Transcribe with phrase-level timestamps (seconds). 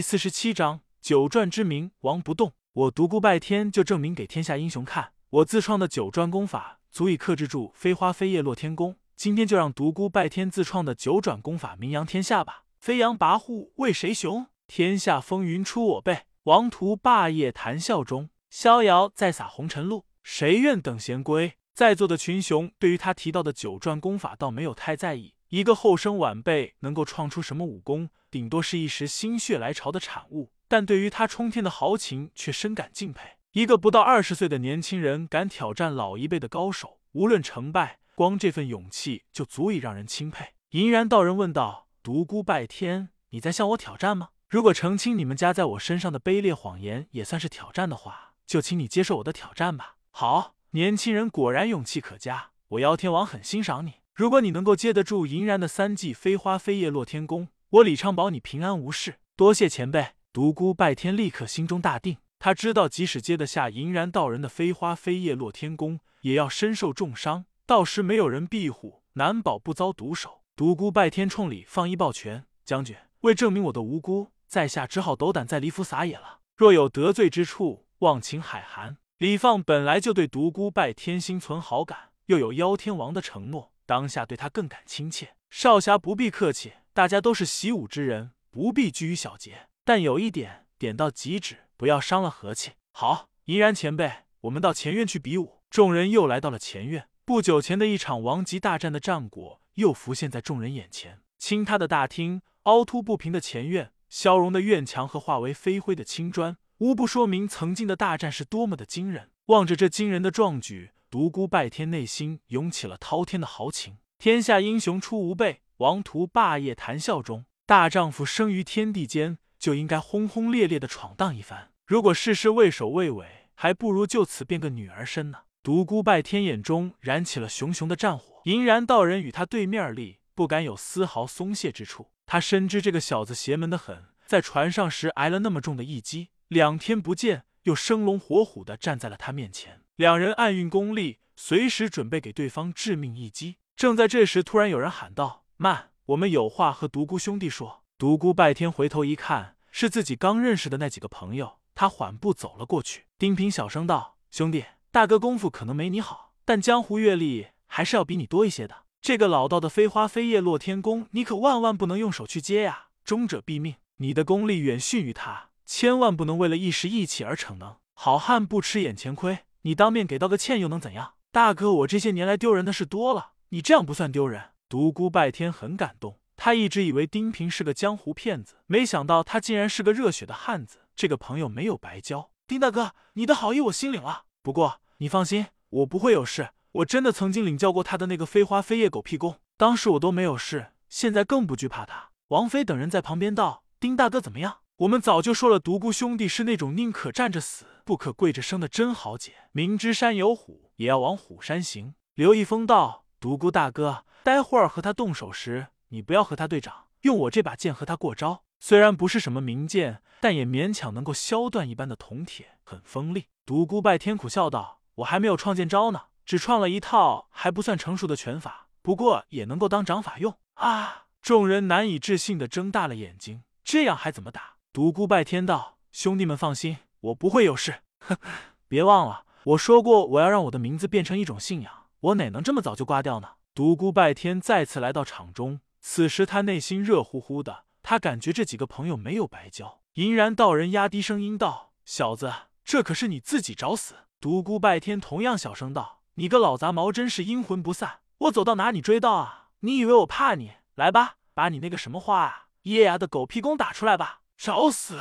[0.00, 2.54] 第四十七章九转之名，王不动。
[2.72, 8.96] 我独孤拜天就证明给天下英雄看，我自创的九转功法足以克制住飞花飞叶落天宫。
[9.14, 12.64] 今天就让独孤拜天自创的九转功法名扬天下吧！
[12.78, 14.46] 飞扬跋扈为谁雄？
[14.66, 16.22] 天下风云出我辈。
[16.44, 20.06] 王图霸业谈笑中，逍遥在洒红尘路。
[20.22, 21.58] 谁愿等闲归？
[21.74, 25.34] 在座的群雄对于他提到的九转功法倒没有太在意。
[25.50, 30.52] 一个后生晚辈能够创出什么武功，顶多是一时心血来潮的产物。
[30.68, 33.38] 但对于他冲天的豪情，却深感敬佩。
[33.52, 40.54] 一个不到二十岁的年轻人敢挑战老一辈的高手，无论成败，光这份勇气就足以让人钦佩。
[40.70, 44.28] 银然道人问道：“独孤拜天，你在向我挑战吗？
[44.48, 53.94] 如果澄清你们家在我身上的卑劣谎言也算是挑战的话，就请你接受我的挑战吧。”好，年轻人果然勇气可嘉，我妖天王很欣赏你。
[54.14, 59.20] 如果你能够接得住银然的三记飞花飞叶落天宫，我李昌保你平安无事。
[59.36, 62.16] 多谢前辈，独孤拜天立刻心中大定。
[62.40, 70.42] 他知道，即使接得下银然道人的飞花飞叶落天宫，也要身受重伤，到时没有人庇护，难保不遭毒手。
[70.56, 76.40] 独孤拜天冲李放一抱拳：“将军，为证明我的无辜，在下只好斗胆在离府撒野了。
[76.56, 83.72] 若有得罪之处，望请海涵。”李放本来就对独孤拜天心存好感，又有妖天王的承诺。
[83.86, 89.68] 当下对他更感亲切，少侠不必客气，大家都是习武之人，不必拘于小节。
[89.84, 92.72] 但有一点，点到即止，不要伤了和气。
[92.90, 94.10] 好，怡然前辈，
[94.42, 95.60] 我们到前院去比武。
[95.70, 97.08] 众人又来到了前院。
[97.24, 101.20] 不久前的一场王级大战的战果又浮现在众人眼前。
[101.38, 109.30] 倾塌的大厅，凹凸不平的前院，消融的院墙和化为飞灰的青砖，无不说明曾经的大战是多么的惊人。
[109.46, 110.90] 望着这惊人的壮举。
[111.08, 113.98] 独孤拜天内心涌起了滔天的豪情。
[114.16, 117.46] 天下英雄出无辈，王图霸业谈笑中。
[117.64, 121.72] 大丈夫生于天地间，就应该轰轰烈烈的闯荡一番。
[121.86, 125.38] 如果事事畏首畏尾，还不如就此变个女儿身呢。
[125.62, 128.42] 独孤拜天眼中燃起了熊熊的战火。
[128.44, 132.10] 银然道人与他对面立，不敢有丝毫松懈之处。
[132.26, 139.80] 他深知这个小子邪门的很，在船上时挨了那么重的一击，两天不见，又生龙活虎的站在了他面前。
[139.96, 143.56] 两人暗运功力，随时准备给对方致命一击。
[143.74, 151.58] 正在这时，突然有人喊道：“慢，我们有话和独孤兄弟说。”独孤拜天回头一看，是自己刚认识的那几个朋友。
[151.74, 153.04] 他缓步走了过去。
[153.18, 158.84] 丁平小声道：“兄弟，大哥功夫可能没你好，但江湖阅历还是要比你多一些的。
[159.02, 163.74] 这个老道的飞花飞叶落天宫，你可万万不能用手去接呀，终者毙命。
[163.98, 167.76] 你的功力远逊于他，千万不能为了一时意气而逞能。
[167.92, 171.16] 好汉不吃眼前亏。”你当面给道个歉又能怎样？
[171.30, 174.52] 大哥，我这些年来丢人的事多了，你这样不算丢人。
[174.70, 180.82] 独孤拜天很感动，他一直以为丁平是个江湖骗子，没想到他竟然是个热血的汉子。
[180.94, 182.30] 这个朋友没有白交。
[182.46, 184.26] 丁大哥，你的好意我心领了。
[184.42, 186.50] 不过你放心，我不会有事。
[186.70, 192.10] 我真的曾经领教过他的那个飞花飞叶狗屁功，当时我都没有事，现在更不惧怕他。
[192.28, 199.32] 王妃等人在旁边道：“丁大哥怎么样？”我们早就说了，独孤兄弟是那种宁可站着死，不可跪着生的真豪杰。
[199.50, 201.94] 明知山有虎，也要往虎山行。
[202.14, 208.44] 刘一峰道：“独孤大哥，待会儿和他动手时，你不要和他对掌，用我这把剑和他过招。
[208.58, 221.06] 虽然不是什么名剑，但也勉强能够削断一般的铜铁，很锋利。”独孤拜天苦笑道：“我还没有创剑招呢，只创了一套还不算成熟的拳法，不过也能够当掌法用。”啊！
[221.22, 224.56] 众人难以置信的睁大了眼睛，这样还怎么打？
[224.72, 227.82] 独孤拜天道：“兄弟们放心，我不会有事。
[228.00, 228.16] 哼，
[228.68, 231.86] 别忘了我说过，我要让我的名字变成一种信仰。
[232.00, 239.80] 我哪能这么早就挂掉呢？”独孤拜天再次来到场中，此时他内心热乎乎的，他感觉这几个朋友没有白交。
[239.94, 242.32] 银然道人压低声音道：“小子，
[242.64, 248.00] 这可是你自己找死。”独孤拜天同样小声道：“你个老杂毛，真是阴魂不散！
[248.18, 249.48] 我走到哪你追到啊？
[249.60, 250.52] 你以为我怕你？
[250.76, 254.96] 来吧，把你那个什么话啊，噎牙的狗屁功打出来吧！”找死！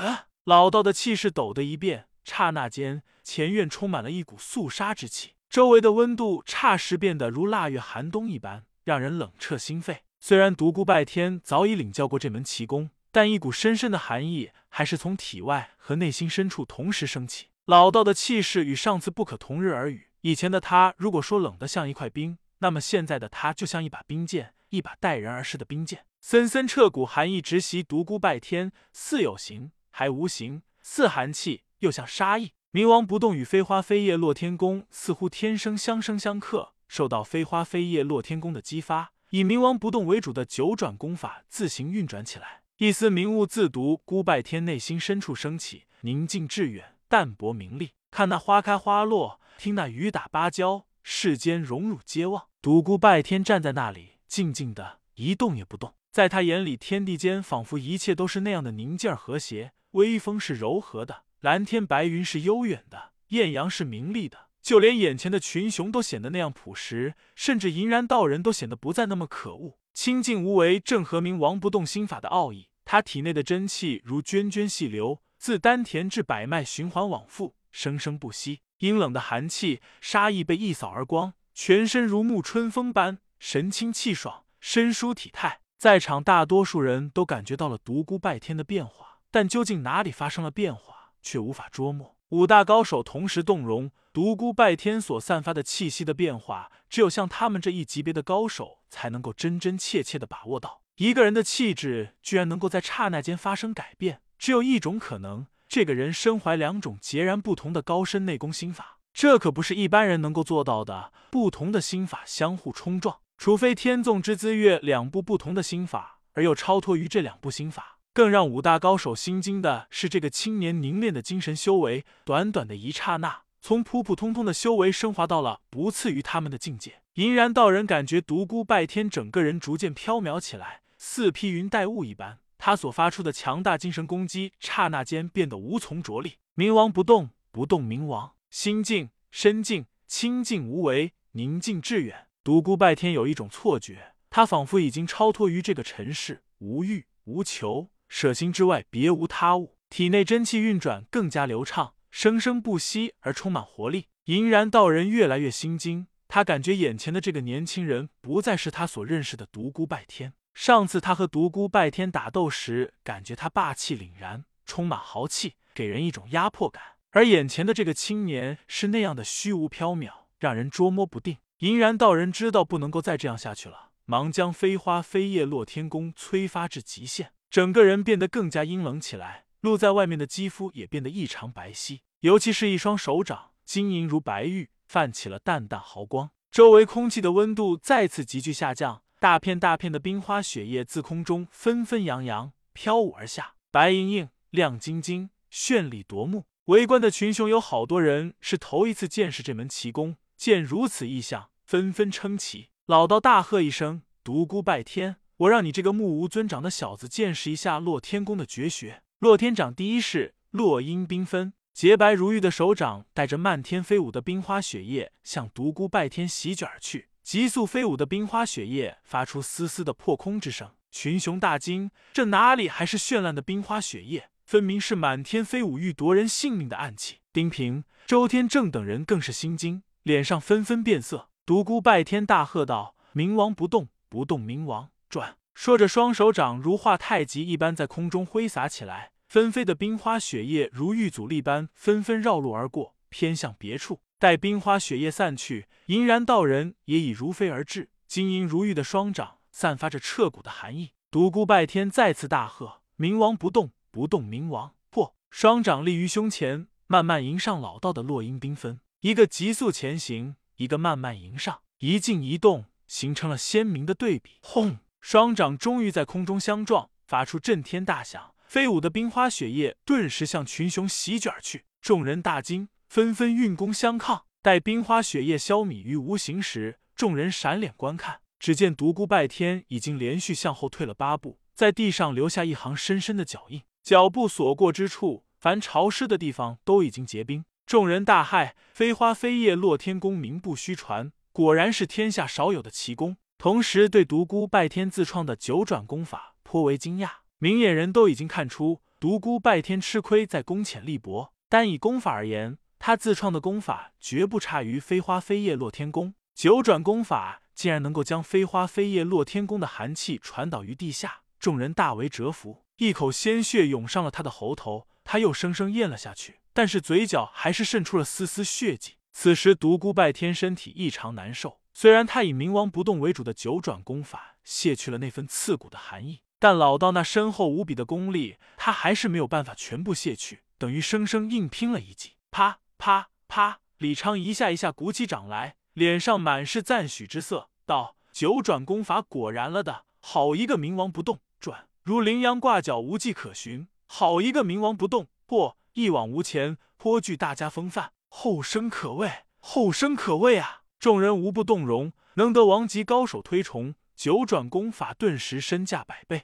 [0.45, 10.03] 老道的气势抖的一变，刹那间，前院充满了一股肃杀之气，周围的温度霎时变得如腊月寒冬一般，让人冷彻心肺。
[10.19, 17.47] 虽然独孤拜天早已领教过这门奇功，但一股深深的寒意还是从体外和内心深处同时升起。
[17.65, 20.09] 老道的气势与上次不可同日而语。
[20.21, 26.05] 以前的他如果说冷得像一块冰，那么现在的他就像一把冰剑，一把待人而逝的冰剑。
[26.21, 32.51] 森森彻骨寒意直袭独孤拜天，似有形还无形，似寒气又像杀意。
[32.71, 42.61] 冥王不动与飞花飞叶落天宫似乎天生相生相克，受到飞花飞叶落天宫的激发，以冥王不动为主的九转功法自行运转起来。
[42.77, 47.93] 一丝明悟自独孤拜天内心深处升起，宁静致远，淡泊名利。
[48.11, 52.49] 看那花开花落，听那雨打芭蕉，世间荣辱皆忘。
[52.61, 55.95] 独孤拜天站在那里，静静的一动也不动。
[56.11, 69.79] 在他眼里，天地间仿佛一切都是那样的宁静和谐，微风是柔和的，蓝天白云是悠远的，艳阳是明丽的，就连眼前的群雄都显得那样朴实，甚至银然道人都显得不再那么可恶。
[69.93, 72.67] 清净无为，正合明王不动心法的奥义。
[72.83, 78.59] 他体内的真气如涓涓细流，自丹田至百脉循环往复，生生不息。
[78.79, 85.61] 阴冷的寒气、杀意被一扫而光，全身如沐春风般神清气爽，身舒体态。
[85.77, 92.15] 在场大多数人都感觉到了独孤拜天的变化，但究竟哪里发生了变化，却无法捉摸。
[92.29, 100.81] 五大高手同时动容，独孤拜天所散发的气息的变化，只有像他们这一级别的高手才能够真真切切的把握到。
[100.97, 108.99] 一个人的气质居然能够在刹那间发生改变，只有一种可能：这个人身怀两种截然不同的高深内功心法。
[109.11, 113.19] 这可不是一般人能够做到的，不同的心法相互冲撞。
[113.37, 117.98] 除非天纵之资月两部不同的心法，而又超脱于这两部心法。
[118.19, 127.01] 更让五大高手心惊的是，这个青年凝练的精神修为，短短的一刹那，从普普通通的修为升华到了不次于他们的境界。
[127.13, 132.39] 银然道人感觉独孤拜天整个人逐渐飘渺起来，似披云戴雾一般。
[132.57, 136.33] 他所发出的强大精神攻击，刹那间变得无从着力。
[136.57, 142.27] 冥王不动，不动冥王，心静身静，清静无为，宁静致远。
[142.43, 149.77] 独孤拜天有一种错觉，他仿佛已经超脱于这个尘世，无欲无求，舍心之外别无他物。
[149.89, 154.07] 体内真气运转更加流畅，生生不息而充满活力。
[154.25, 160.33] 银然道人越来越心惊，他感觉眼前的这个年轻人不再是他所认识的独孤拜天。
[160.53, 166.83] 上次他和独孤拜天打斗时，感觉他霸气凛然，充满豪气，给人一种压迫感。
[167.11, 171.37] 而眼前的这个青年是那样的虚无缥缈，让人捉摸不定。
[171.59, 186.31] 银然道人知道不能够再这样下去了，忙将飞花飞叶落天宫催发至极限，整个人变得更加阴冷起来，露在外面的肌肤也变得异常白皙，尤其是一双手掌晶莹如白玉，泛起了淡淡毫光。
[186.51, 196.45] 周围空气的温度再次急剧下降，大片大片的冰花雪叶自空中纷纷扬扬飘舞而下，白莹莹、亮晶晶，绚丽夺目。
[196.65, 200.17] 围观的群雄有好多人是头一次见识这门奇功。
[200.37, 202.69] 见如此异象，纷纷称奇。
[202.85, 217.09] 老道大喝一声：“独孤拜天，我让你这个目无尊长的小子见识一下洛天宫的绝学。”洛天掌第一式，落英缤纷，洁白如玉的手掌带着漫天飞舞的冰花雪叶向独孤拜天席卷而去。
[217.23, 227.19] 急速飞舞的冰花雪叶发出丝丝的破空之声，群雄大惊：这哪里还是绚烂的冰花雪叶，分明是满天飞舞欲夺人性命的暗器。
[227.31, 229.83] 丁平、周天正等人更是心惊。
[230.03, 243.99] 脸上纷纷变色，独孤拜天大喝道：“冥王不动，不动冥王转！”说着，双手掌如画太极一般在空中挥洒起来，纷飞的冰花雪叶如遇阻力般纷纷绕路而过，偏向别处。
[244.17, 250.91] 待冰花雪叶散去，银然道人也已如飞而至，晶莹如玉的双掌散发着彻骨的寒意。
[251.11, 258.79] 独孤拜天再次大喝：“冥王不动，不动冥王破！”双掌立于胸前，慢慢迎上老道的落英缤纷。
[259.01, 264.39] 一个急速前行，一个慢慢迎上，一静一动，形成了鲜明的对比。
[264.41, 264.79] 轰！
[265.01, 271.65] 双掌终于在空中相撞，发出震天大响，飞舞的冰花雪叶顿时向群雄席卷而去。
[271.81, 274.25] 众人大惊，纷纷运功相抗。
[274.41, 283.63] 待冰花雪叶消弭于无形时，众人闪脸观看，只见独孤拜天已经连续向后退了八步，在地上留下一行深深的脚印。
[283.83, 287.43] 脚步所过之处，凡潮湿的地方都已经结冰。
[287.65, 293.17] 众人大骇，飞花飞叶落天功名不虚传，果然是天下少有的奇功。
[293.39, 297.09] 同时，对独孤拜天自创的九转功法颇为惊讶。
[297.37, 306.15] 明眼人都已经看出，独孤拜天吃亏在功浅力薄，单以功法而言，他自创的功法绝不差于飞花飞叶落天功。
[306.35, 312.65] 九转功法竟然能够将飞花飞叶落天功的寒气传导于地下，众人大为折服。
[312.75, 316.41] 一口鲜血涌上了他的喉头，他又生生咽了下去。
[316.51, 318.95] 但是嘴角还是渗出了丝丝血迹。
[319.11, 332.13] 此时独孤拜天身体异常难受，虽然他以冥王不动为主的九转功法卸去了那份刺骨的寒意，但老道那深厚无比的功力，他还是没有办法全部卸去，等于生生硬拼了一记。
[332.31, 333.59] 啪啪啪！
[333.77, 343.67] 李昌一下一下鼓起掌来，脸上满是赞许之色，道：“九转功法果然了的，好一个冥王不动转！”如羚羊挂角，无迹可寻。
[343.87, 347.93] 好一个冥王不动，或一往无前，颇具大家风范。
[348.09, 350.63] 后生可畏，后生可畏啊！
[350.79, 356.23] 众人无不动容，能得王级高手推崇，九转功法顿时身价百倍。